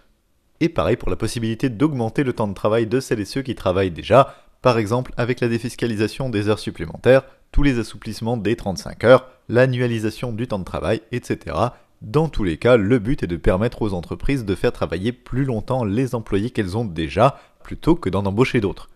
Et 0.61 0.71
pareil 0.71 0.97
pour 0.97 1.11
la 1.11 1.17
possibilité 1.17 1.69
d'augmenter 1.69 2.25
le 2.25 2.33
temps 2.33 2.49
de 2.49 2.55
travail 2.55 2.87
de 2.87 3.01
celles 3.01 3.21
et 3.21 3.27
ceux 3.27 3.43
qui 3.43 3.55
travaillent 3.55 3.91
déjà, 3.91 4.35
par 4.63 4.79
exemple 4.79 5.13
avec 5.19 5.41
la 5.41 5.49
défiscalisation 5.49 6.31
des 6.31 6.49
heures 6.49 6.59
supplémentaires, 6.59 7.25
tous 7.53 7.63
les 7.63 7.79
assouplissements 7.79 8.39
des 8.39 8.57
35 8.57 9.05
heures, 9.05 9.29
l'annualisation 9.49 10.33
du 10.33 10.49
temps 10.49 10.59
de 10.59 10.65
travail, 10.65 11.03
etc. 11.13 11.57
Dans 12.03 12.29
tous 12.29 12.45
les 12.45 12.59
cas, 12.59 12.77
le 12.77 12.99
but 12.99 13.23
est 13.23 13.27
de 13.27 13.37
permettre 13.37 13.81
aux 13.81 13.95
entreprises 13.95 14.45
de 14.45 14.55
faire 14.55 14.73
travailler 14.73 15.13
plus 15.13 15.45
longtemps 15.45 15.85
les 15.85 16.15
employés 16.15 16.51
qu'elles 16.51 16.77
ont 16.77 16.85
déjà, 16.85 17.41
plutôt 17.63 17.95
que 17.95 18.11
d'en 18.11 18.27
embaucher 18.27 18.61
d'autres. 18.61 18.91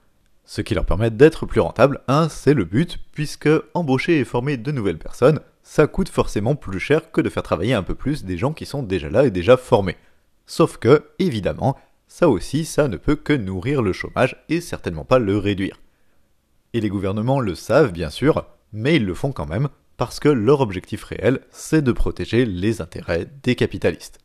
Ce 0.45 0.61
qui 0.61 0.75
leur 0.75 0.85
permet 0.85 1.11
d'être 1.11 1.47
plus 1.47 1.61
rentables, 1.61 2.01
hein, 2.09 2.29
c'est 2.29 2.55
le 2.55 2.65
but, 2.65 2.99
puisque 3.13 3.49
embaucher 3.73 4.19
et 4.19 4.25
former 4.25 4.57
de 4.57 4.71
nouvelles 4.71 4.99
personnes, 4.99 5.41
ça 5.63 5.87
coûte 5.87 6.09
forcément 6.09 6.57
plus 6.57 6.81
cher 6.81 7.11
que 7.11 7.21
de 7.21 7.31
faire 7.31 7.43
travailler 7.43 7.75
un 7.75 7.83
peu 7.83 7.95
plus 7.95 8.25
des 8.25 8.37
gens 8.37 8.53
qui 8.53 8.67
sont 8.67 8.83
déjà 8.83 9.09
là 9.09 9.25
et 9.25 9.31
déjà 9.31 9.57
formés. 9.57 9.97
Sauf 10.47 10.77
que, 10.77 11.05
évidemment, 11.19 11.79
ça 12.07 12.29
aussi, 12.29 12.65
ça 12.65 12.89
ne 12.89 12.97
peut 12.97 13.17
que 13.17 13.33
nourrir 13.33 13.81
le 13.81 13.93
chômage 13.93 14.37
et 14.49 14.61
certainement 14.61 15.05
pas 15.05 15.21
le 15.21 15.39
réduire. 15.39 15.81
Et 16.75 16.81
les 16.81 16.89
gouvernements 16.89 17.41
le 17.41 17.55
savent, 17.55 17.93
bien 17.93 18.11
sûr, 18.11 18.45
mais 18.73 18.97
ils 18.97 19.07
le 19.07 19.15
font 19.15 19.33
quand 19.33 19.47
même 19.47 19.69
parce 20.01 20.19
que 20.19 20.31
leur 20.31 20.63
objectif 20.63 21.05
réel, 21.05 21.41
c'est 21.51 21.83
de 21.83 21.93
protéger 21.93 22.47
les 22.47 22.81
intérêts 22.81 23.27
des 23.43 23.55
capitalistes. 23.55 24.19